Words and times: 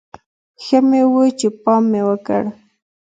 ښه 0.63 0.79
مې 0.89 1.01
و 1.11 1.15
چې 1.39 1.47
پام 1.63 1.83
مې 1.91 2.01
وکړ. 2.07 2.43